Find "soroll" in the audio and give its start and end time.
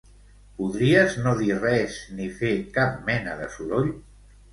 3.57-3.93